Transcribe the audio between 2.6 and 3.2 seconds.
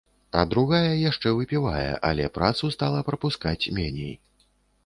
стала